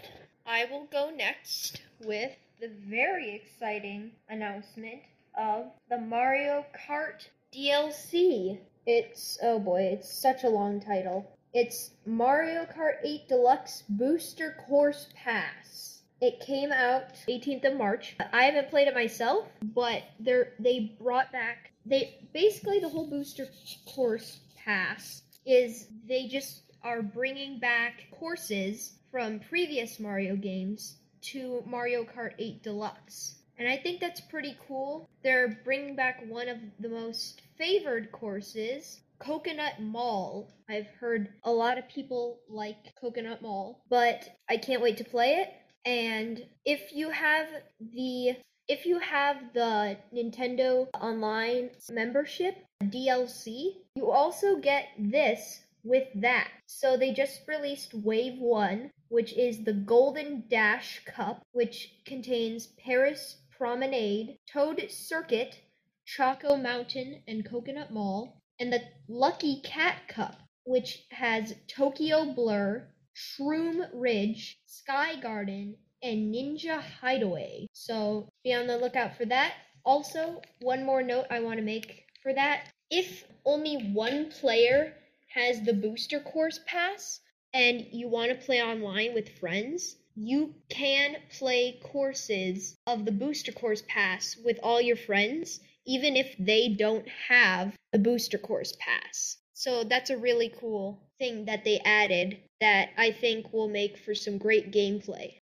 I 0.47 0.67
will 0.71 0.87
go 0.87 1.11
next 1.11 1.83
with 2.05 2.33
the 2.61 2.71
very 2.89 3.35
exciting 3.35 4.13
announcement 4.29 5.01
of 5.37 5.67
the 5.91 5.99
Mario 5.99 6.65
Kart 6.89 7.29
DLC. 7.53 8.59
It's, 8.87 9.37
oh 9.43 9.59
boy, 9.59 9.91
it's 9.93 10.11
such 10.11 10.45
a 10.45 10.49
long 10.49 10.81
title. 10.81 11.37
It's 11.53 11.91
Mario 12.07 12.65
Kart 12.65 13.05
8 13.05 13.29
Deluxe 13.29 13.83
Booster 13.89 14.57
Course 14.69 15.09
Pass. 15.17 16.03
It 16.21 16.41
came 16.41 16.71
out 16.71 17.15
18th 17.29 17.73
of 17.73 17.77
March. 17.77 18.17
I 18.33 18.45
haven't 18.45 18.71
played 18.71 18.89
it 18.89 18.95
myself, 18.95 19.49
but 19.63 20.03
they're 20.21 20.53
they 20.59 20.97
brought 20.99 21.31
back 21.33 21.73
they 21.85 22.19
basically 22.33 22.81
the 22.81 22.89
whole 22.89 23.09
booster 23.09 23.47
course 23.87 24.41
pass 24.67 25.23
is 25.47 25.87
they 26.07 26.27
just 26.27 26.63
are 26.83 27.01
bringing 27.01 27.59
back 27.59 28.05
courses 28.11 28.99
from 29.11 29.41
previous 29.41 29.99
Mario 29.99 30.37
games 30.37 30.97
to 31.23 31.63
Mario 31.67 32.05
Kart 32.05 32.33
8 32.39 32.63
Deluxe. 32.63 33.37
And 33.59 33.69
I 33.69 33.77
think 33.79 34.01
that's 34.01 34.21
pretty 34.21 34.57
cool. 34.69 35.09
They're 35.23 35.61
bringing 35.65 35.97
back 35.97 36.23
one 36.29 36.49
of 36.49 36.59
the 36.79 36.91
most 36.91 37.41
favored 37.57 38.13
courses, 38.13 39.01
Coconut 39.19 39.81
Mall. 39.81 40.53
I've 40.69 40.89
heard 41.01 41.29
a 41.45 41.51
lot 41.51 41.79
of 41.79 41.89
people 41.89 42.41
like 42.49 42.77
Coconut 43.01 43.41
Mall, 43.41 43.83
but 43.89 44.29
I 44.51 44.59
can't 44.59 44.83
wait 44.83 44.99
to 44.99 45.05
play 45.05 45.37
it. 45.37 45.49
And 45.89 46.45
if 46.65 46.93
you 46.93 47.11
have 47.11 47.47
the 47.95 48.37
if 48.69 48.85
you 48.85 48.99
have 48.99 49.37
the 49.55 49.97
Nintendo 50.13 50.89
Online 51.01 51.71
membership 51.91 52.57
DLC, 52.83 53.77
you 53.95 54.11
also 54.11 54.57
get 54.57 54.89
this 54.99 55.61
with 55.85 56.09
that. 56.17 56.49
So 56.67 56.97
they 56.97 57.13
just 57.13 57.43
released 57.47 57.95
Wave 57.95 58.39
1, 58.41 58.91
which 59.09 59.33
is 59.35 59.63
the 59.63 59.73
Golden 59.73 60.45
Dash 60.49 61.01
Cup, 61.05 61.43
which 61.53 61.95
contains 62.05 62.67
Paris 62.67 63.37
Promenade, 63.57 64.37
Toad 64.53 64.85
Circuit, 64.91 65.61
Choco 66.05 66.57
Mountain, 66.57 67.23
and 67.29 67.49
Coconut 67.49 67.93
Mall, 67.93 68.43
and 68.59 68.73
the 68.73 68.83
Lucky 69.09 69.61
Cat 69.63 70.09
Cup, 70.09 70.41
which 70.65 71.05
has 71.13 71.55
Tokyo 71.69 72.33
Blur, 72.33 72.89
Shroom 73.15 73.89
Ridge, 73.95 74.59
Sky 74.67 75.21
Garden, 75.21 75.77
and 76.03 76.35
Ninja 76.35 76.81
Hideaway. 77.01 77.67
So 77.73 78.29
be 78.45 78.53
on 78.55 78.67
the 78.67 78.79
lookout 78.79 79.17
for 79.17 79.25
that. 79.27 79.55
Also, 79.85 80.43
one 80.61 80.85
more 80.85 81.03
note 81.03 81.27
I 81.31 81.41
want 81.41 81.59
to 81.59 81.65
make 81.65 82.05
for 82.23 82.33
that. 82.35 82.69
If 82.91 83.25
only 83.45 83.93
one 83.93 84.31
player 84.31 84.95
has 85.35 85.63
the 85.63 85.73
booster 85.73 86.21
course 86.21 86.61
pass 86.67 87.21
and 87.55 87.87
you 87.93 88.09
want 88.09 88.31
to 88.31 88.47
play 88.47 88.63
online 88.63 89.15
with 89.15 89.39
friends, 89.39 89.97
you 90.15 90.55
can 90.69 91.17
play 91.39 91.79
courses 91.83 92.77
of 92.87 93.05
the 93.05 93.13
booster 93.13 93.53
course 93.53 93.83
pass 93.87 94.37
with 94.45 94.59
all 94.63 94.81
your 94.81 94.97
friends, 94.97 95.61
even 95.87 96.17
if 96.17 96.35
they 96.39 96.69
don't 96.69 97.07
have 97.29 97.77
the 97.93 97.99
booster 97.99 98.39
course 98.39 98.75
pass. 98.79 99.37
So 99.53 99.85
that's 99.85 100.11
a 100.11 100.17
really 100.17 100.53
cool 100.61 101.01
thing 101.19 101.45
that 101.47 101.65
they 101.65 101.81
added 101.85 102.39
that 102.61 102.91
I 102.97 103.11
think 103.11 103.53
will 103.53 103.69
make 103.69 103.99
for 103.99 104.15
some 104.15 104.39
great 104.39 104.73
gameplay. 104.73 105.35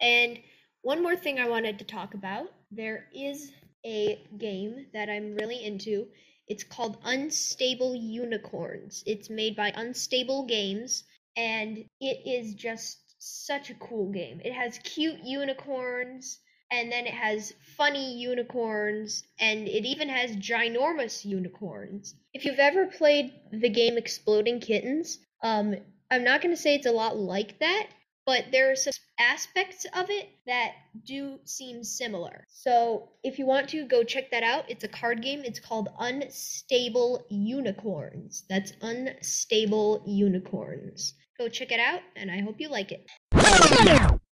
And 0.00 0.38
one 0.82 1.02
more 1.02 1.16
thing 1.16 1.38
I 1.38 1.48
wanted 1.48 1.78
to 1.78 1.84
talk 1.84 2.14
about. 2.14 2.46
There 2.70 3.06
is 3.14 3.52
a 3.84 4.24
game 4.38 4.86
that 4.92 5.08
I'm 5.08 5.34
really 5.34 5.64
into. 5.64 6.06
It's 6.48 6.64
called 6.64 6.98
Unstable 7.04 7.94
Unicorns. 7.94 9.02
It's 9.06 9.30
made 9.30 9.56
by 9.56 9.72
Unstable 9.74 10.46
Games, 10.46 11.04
and 11.36 11.84
it 12.00 12.26
is 12.26 12.54
just 12.54 12.98
such 13.18 13.70
a 13.70 13.74
cool 13.74 14.10
game. 14.10 14.40
It 14.44 14.52
has 14.52 14.78
cute 14.78 15.20
unicorns, 15.22 16.38
and 16.72 16.90
then 16.90 17.06
it 17.06 17.14
has 17.14 17.52
funny 17.76 18.14
unicorns, 18.18 19.24
and 19.38 19.68
it 19.68 19.84
even 19.84 20.08
has 20.08 20.36
ginormous 20.36 21.24
unicorns. 21.24 22.14
If 22.32 22.44
you've 22.44 22.58
ever 22.58 22.86
played 22.86 23.32
the 23.52 23.68
game 23.68 23.96
Exploding 23.96 24.60
Kittens, 24.60 25.18
um, 25.42 25.74
I'm 26.10 26.24
not 26.24 26.42
going 26.42 26.54
to 26.54 26.60
say 26.60 26.74
it's 26.74 26.86
a 26.86 26.92
lot 26.92 27.16
like 27.16 27.58
that, 27.60 27.88
but 28.26 28.46
there 28.52 28.70
are 28.70 28.76
some 28.76 28.92
aspects 29.18 29.86
of 29.94 30.08
it 30.08 30.30
that 30.46 30.72
do 31.04 31.38
seem 31.44 31.84
similar. 31.84 32.46
So 32.48 33.10
if 33.22 33.38
you 33.38 33.46
want 33.46 33.68
to 33.70 33.86
go 33.86 34.02
check 34.02 34.30
that 34.30 34.42
out, 34.42 34.64
it's 34.68 34.84
a 34.84 34.88
card 34.88 35.22
game. 35.22 35.42
It's 35.44 35.60
called 35.60 35.88
Unstable 35.98 37.26
Unicorns. 37.30 38.44
That's 38.48 38.72
Unstable 38.82 40.04
Unicorns. 40.06 41.14
Go 41.38 41.48
check 41.48 41.72
it 41.72 41.80
out, 41.80 42.00
and 42.16 42.30
I 42.30 42.40
hope 42.40 42.56
you 42.58 42.68
like 42.68 42.92
it. 42.92 43.06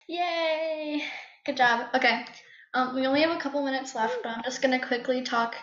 Yay! 0.07 1.03
Good 1.45 1.57
job. 1.57 1.87
Okay. 1.93 2.25
Um, 2.73 2.95
we 2.95 3.05
only 3.05 3.21
have 3.21 3.35
a 3.35 3.39
couple 3.39 3.63
minutes 3.63 3.95
left, 3.95 4.17
but 4.23 4.29
I'm 4.29 4.43
just 4.43 4.61
gonna 4.61 4.85
quickly 4.85 5.21
talk 5.21 5.55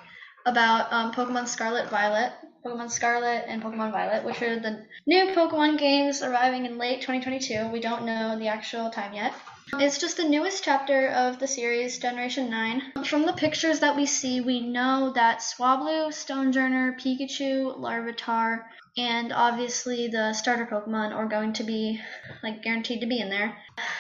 about 0.47 0.93
um, 0.93 1.13
Pokemon 1.13 1.49
Scarlet 1.49 1.91
Violet, 1.91 2.33
Pokemon 2.65 2.91
Scarlet 2.91 3.45
and 3.47 3.63
Pokemon 3.63 3.91
Violet, 3.91 4.25
which 4.25 4.43
are 4.43 4.59
the 4.59 4.85
new 5.07 5.27
Pokemon 5.35 5.79
games 5.79 6.23
arriving 6.23 6.67
in 6.67 6.79
late 6.79 7.01
2022. 7.01 7.69
We 7.69 7.81
don't 7.81 8.05
know 8.05 8.39
the 8.39 8.49
actual 8.49 8.91
time 8.91 9.15
yet. 9.15 9.33
It's 9.75 9.99
just 9.99 10.17
the 10.17 10.29
newest 10.29 10.65
chapter 10.65 11.09
of 11.09 11.39
the 11.39 11.47
series, 11.47 11.99
Generation 11.99 12.51
9. 12.51 13.05
From 13.05 13.25
the 13.25 13.33
pictures 13.33 13.81
that 13.81 13.97
we 13.97 14.05
see, 14.05 14.41
we 14.41 14.61
know 14.61 15.13
that 15.15 15.39
Swablu, 15.39 16.09
Stonjourner, 16.09 17.01
Pikachu, 17.01 17.79
Larvitar, 17.79 18.65
and 18.99 19.33
obviously 19.33 20.09
the 20.09 20.33
starter 20.33 20.67
Pokemon 20.67 21.15
are 21.15 21.27
going 21.27 21.53
to 21.55 21.65
be 21.65 22.01
like 22.43 22.63
guaranteed 22.63 23.01
to 23.01 23.07
be 23.07 23.21
in 23.21 23.31
there. 23.31 23.57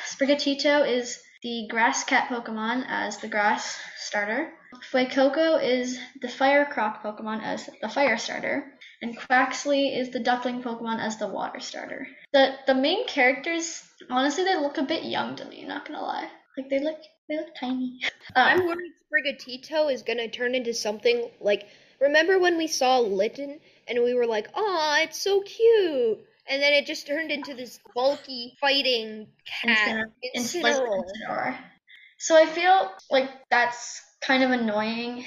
Sprigatito 0.06 0.86
is 0.86 1.22
the 1.42 1.68
grass 1.70 2.04
cat 2.04 2.28
Pokemon 2.28 2.84
as 2.88 3.18
the 3.18 3.28
grass 3.28 3.78
starter. 3.96 4.52
Fuecoco 4.90 5.62
is 5.62 5.98
the 6.20 6.28
fire 6.28 6.64
croc 6.64 7.02
Pokemon 7.02 7.42
as 7.42 7.68
the 7.80 7.88
fire 7.88 8.16
starter. 8.16 8.72
And 9.02 9.18
Quaxly 9.18 9.96
is 9.98 10.10
the 10.10 10.20
duckling 10.20 10.62
Pokemon 10.62 11.00
as 11.00 11.16
the 11.18 11.26
water 11.26 11.60
starter. 11.60 12.06
The 12.32 12.54
the 12.66 12.74
main 12.74 13.06
characters 13.06 13.82
honestly 14.08 14.44
they 14.44 14.56
look 14.56 14.78
a 14.78 14.82
bit 14.82 15.04
young 15.04 15.36
to 15.36 15.44
me, 15.46 15.64
not 15.64 15.86
gonna 15.86 16.02
lie. 16.02 16.28
Like 16.56 16.68
they 16.68 16.80
look 16.80 16.98
they 17.28 17.36
look 17.36 17.54
tiny. 17.58 18.00
I'm 18.36 18.60
Um, 18.60 18.66
worried 18.66 18.92
Sprigatito 19.10 19.92
is 19.92 20.02
gonna 20.02 20.28
turn 20.28 20.54
into 20.54 20.74
something 20.74 21.30
like. 21.40 21.66
Remember 22.00 22.38
when 22.38 22.56
we 22.56 22.66
saw 22.66 22.98
Litten 22.98 23.60
and 23.86 24.02
we 24.02 24.14
were 24.14 24.26
like, 24.26 24.48
"Oh, 24.54 24.96
it's 25.02 25.20
so 25.20 25.42
cute," 25.42 26.18
and 26.48 26.62
then 26.62 26.72
it 26.72 26.86
just 26.86 27.06
turned 27.06 27.30
into 27.30 27.54
this 27.54 27.78
bulky 27.94 28.56
fighting 28.60 29.26
cat. 29.44 30.06
Incineroar. 30.34 30.62
Like 30.62 30.76
Incineroar. 30.86 31.04
Incineroar. 31.04 31.58
So 32.18 32.36
I 32.36 32.46
feel 32.46 32.90
like 33.10 33.30
that's 33.50 34.02
kind 34.20 34.42
of 34.42 34.50
annoying 34.50 35.24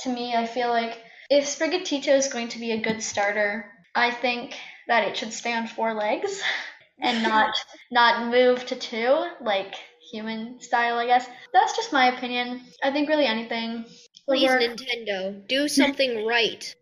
to 0.00 0.08
me. 0.08 0.34
I 0.34 0.46
feel 0.46 0.68
like 0.68 0.98
if 1.30 1.44
Sprigatito 1.44 2.16
is 2.16 2.28
going 2.28 2.48
to 2.48 2.58
be 2.58 2.72
a 2.72 2.80
good 2.80 3.02
starter, 3.02 3.66
I 3.94 4.10
think 4.10 4.54
that 4.88 5.08
it 5.08 5.16
should 5.16 5.32
stay 5.32 5.52
on 5.52 5.66
four 5.66 5.94
legs 5.94 6.42
and 7.00 7.22
not 7.22 7.54
not 7.90 8.30
move 8.30 8.64
to 8.66 8.76
two 8.76 9.24
like 9.40 9.74
human 10.10 10.60
style. 10.60 10.98
I 10.98 11.06
guess 11.06 11.26
that's 11.52 11.76
just 11.76 11.92
my 11.92 12.14
opinion. 12.14 12.62
I 12.82 12.90
think 12.90 13.08
really 13.08 13.26
anything. 13.26 13.84
Please, 14.26 14.48
work. 14.48 14.62
Nintendo, 14.62 15.46
do 15.46 15.68
something 15.68 16.26
right. 16.26 16.74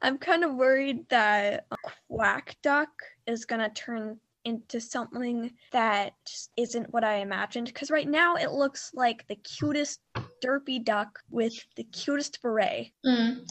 I'm 0.00 0.16
kind 0.16 0.44
of 0.44 0.54
worried 0.54 1.06
that 1.10 1.66
Quack 2.08 2.56
Duck 2.62 2.88
is 3.26 3.44
gonna 3.44 3.68
turn 3.68 4.18
into 4.44 4.80
something 4.80 5.52
that 5.72 6.14
just 6.26 6.50
isn't 6.56 6.92
what 6.92 7.04
I 7.04 7.16
imagined. 7.16 7.66
Because 7.66 7.90
right 7.90 8.08
now 8.08 8.36
it 8.36 8.50
looks 8.50 8.92
like 8.94 9.26
the 9.28 9.36
cutest 9.36 10.00
derpy 10.44 10.84
duck 10.84 11.20
with 11.30 11.54
the 11.76 11.84
cutest 11.84 12.40
beret. 12.42 12.92
Mm. 13.04 13.44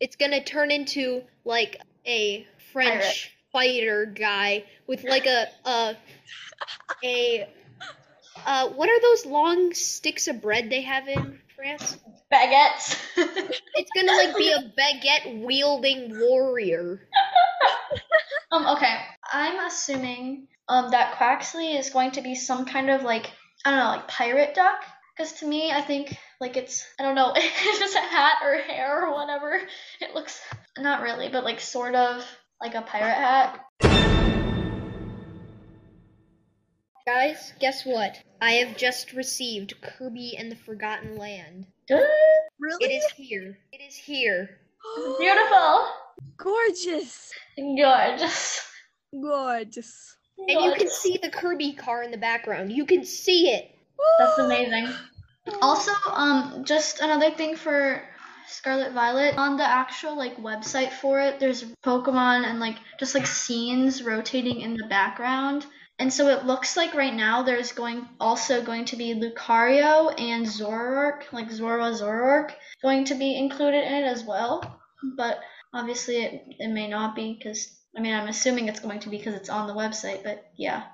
It's 0.00 0.16
gonna 0.16 0.42
turn 0.42 0.70
into 0.70 1.22
like 1.44 1.80
a 2.06 2.46
French 2.72 3.36
fighter 3.52 4.06
guy 4.06 4.64
with 4.86 5.04
like 5.04 5.26
a 5.26 5.46
a 5.64 5.96
a 7.04 7.48
uh 8.46 8.68
what 8.68 8.88
are 8.88 9.00
those 9.00 9.26
long 9.26 9.74
sticks 9.74 10.28
of 10.28 10.40
bread 10.40 10.70
they 10.70 10.82
have 10.82 11.08
in 11.08 11.38
France? 11.54 11.98
Baguettes. 12.32 12.96
It's 13.74 13.90
gonna 13.94 14.12
like 14.12 14.36
be 14.36 14.52
a 14.52 14.72
baguette 14.78 15.44
wielding 15.44 16.18
warrior. 16.18 17.00
Um, 18.52 18.66
okay. 18.66 18.96
I'm 19.32 19.64
assuming 19.64 20.48
um 20.68 20.90
that 20.90 21.14
Quaxly 21.14 21.78
is 21.78 21.90
going 21.90 22.10
to 22.12 22.22
be 22.22 22.34
some 22.34 22.64
kind 22.64 22.90
of 22.90 23.02
like 23.02 23.30
I 23.64 23.70
don't 23.70 23.78
know, 23.78 23.90
like 23.90 24.08
pirate 24.08 24.54
duck. 24.54 24.82
Because 25.16 25.34
to 25.34 25.46
me, 25.46 25.70
I 25.70 25.82
think 25.82 26.16
like 26.40 26.56
it's 26.56 26.84
I 26.98 27.04
don't 27.04 27.14
know 27.14 27.32
if 27.36 27.44
it's 27.64 27.94
a 27.94 28.00
hat 28.00 28.38
or 28.44 28.56
hair 28.56 29.06
or 29.06 29.14
whatever. 29.14 29.60
It 30.00 30.14
looks 30.14 30.40
not 30.78 31.02
really, 31.02 31.28
but 31.28 31.44
like 31.44 31.60
sort 31.60 31.94
of 31.94 32.24
like 32.60 32.74
a 32.74 32.82
pirate 32.82 33.14
hat. 33.14 33.60
Guys, 37.06 37.52
guess 37.60 37.84
what? 37.84 38.18
I 38.40 38.52
have 38.52 38.76
just 38.76 39.12
received 39.12 39.80
Kirby 39.80 40.36
and 40.38 40.50
the 40.50 40.56
Forgotten 40.56 41.16
Land. 41.16 41.66
Really? 42.62 42.84
It 42.84 42.96
is 42.98 43.06
here. 43.16 43.58
It 43.72 43.80
is 43.80 43.96
here. 43.96 44.50
Beautiful. 45.18 45.86
gorgeous. 46.36 47.32
Gorgeous. 47.56 48.69
Gorgeous. 49.12 50.16
And 50.38 50.64
you 50.64 50.72
can 50.74 50.88
see 50.88 51.18
the 51.22 51.30
Kirby 51.30 51.74
car 51.74 52.02
in 52.02 52.10
the 52.10 52.16
background. 52.16 52.72
You 52.72 52.86
can 52.86 53.04
see 53.04 53.50
it. 53.50 53.70
That's 54.18 54.38
amazing. 54.38 54.88
Also, 55.60 55.92
um, 56.10 56.64
just 56.64 57.00
another 57.00 57.30
thing 57.30 57.56
for 57.56 58.02
Scarlet 58.46 58.92
Violet 58.92 59.36
on 59.36 59.56
the 59.56 59.64
actual 59.64 60.16
like 60.16 60.36
website 60.36 60.90
for 60.92 61.20
it, 61.20 61.38
there's 61.38 61.64
Pokemon 61.84 62.44
and 62.44 62.58
like 62.58 62.76
just 62.98 63.14
like 63.14 63.26
scenes 63.26 64.02
rotating 64.02 64.60
in 64.60 64.76
the 64.76 64.86
background. 64.86 65.66
And 65.98 66.12
so 66.12 66.28
it 66.28 66.46
looks 66.46 66.76
like 66.76 66.94
right 66.94 67.14
now 67.14 67.42
there's 67.42 67.72
going 67.72 68.08
also 68.18 68.62
going 68.62 68.86
to 68.86 68.96
be 68.96 69.14
Lucario 69.14 70.18
and 70.18 70.46
Zoroark, 70.46 71.30
like 71.32 71.50
Zorua 71.50 71.92
Zoroark, 71.92 72.52
going 72.82 73.04
to 73.04 73.14
be 73.14 73.36
included 73.36 73.84
in 73.84 74.04
it 74.04 74.06
as 74.06 74.24
well. 74.24 74.80
But 75.16 75.40
obviously 75.74 76.22
it, 76.22 76.42
it 76.58 76.68
may 76.68 76.88
not 76.88 77.14
be 77.14 77.34
because 77.34 77.79
I 77.96 78.00
mean 78.00 78.14
I'm 78.14 78.28
assuming 78.28 78.68
it's 78.68 78.80
going 78.80 79.00
to 79.00 79.08
be 79.08 79.18
because 79.18 79.34
it's 79.34 79.48
on 79.48 79.66
the 79.66 79.74
website. 79.74 80.22
But 80.22 80.50
yeah, 80.56 80.84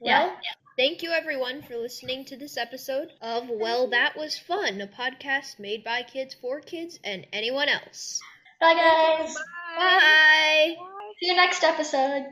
Yeah. 0.00 0.24
Well, 0.24 0.36
thank 0.76 1.02
you 1.02 1.10
everyone 1.10 1.62
for 1.62 1.76
listening 1.76 2.24
to 2.26 2.36
this 2.36 2.56
episode 2.56 3.10
of 3.20 3.48
Well 3.50 3.88
That 3.88 4.16
Was 4.16 4.38
Fun, 4.38 4.80
a 4.80 4.86
podcast 4.86 5.58
made 5.58 5.84
by 5.84 6.02
kids 6.02 6.34
for 6.34 6.60
kids 6.60 6.98
and 7.04 7.26
anyone 7.32 7.68
else. 7.68 8.20
bye 8.60 8.74
guys. 8.74 9.34
Bye. 9.76 10.76
See 11.20 11.26
you 11.26 11.36
next 11.36 11.64
episode. 11.64 12.26